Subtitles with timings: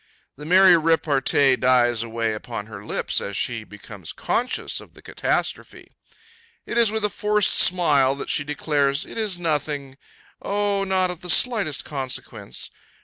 [0.35, 5.91] The merry repartee dies away upon her lips, as she becomes conscious of the catastrophe.
[6.65, 9.99] It is with a forced smile that she declares, "It is nothing;
[10.41, 12.71] O, not of the slightest consequence!"